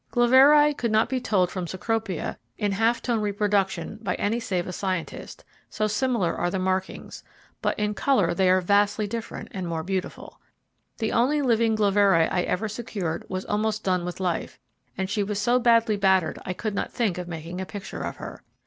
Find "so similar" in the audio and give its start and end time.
5.69-6.33